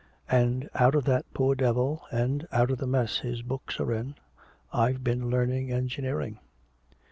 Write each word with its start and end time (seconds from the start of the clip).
"And 0.31 0.67
out 0.73 0.95
of 0.95 1.05
that 1.05 1.31
poor 1.31 1.53
devil, 1.53 2.01
and 2.11 2.47
out 2.51 2.71
of 2.71 2.79
the 2.79 2.87
mess 2.87 3.19
his 3.19 3.43
books 3.43 3.79
are 3.79 3.93
in, 3.93 4.15
I've 4.73 5.03
been 5.03 5.29
learning 5.29 5.71
engineering!" 5.71 6.39